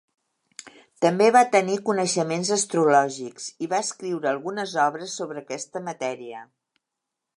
També 1.05 1.25
va 1.35 1.43
tenir 1.55 1.75
coneixements 1.89 2.51
astrològics 2.55 3.45
i 3.67 3.69
va 3.75 3.83
escriure 3.89 4.31
algunes 4.33 4.75
obres 4.89 5.15
sobre 5.23 5.45
aquesta 5.47 5.83
matèria. 5.91 6.43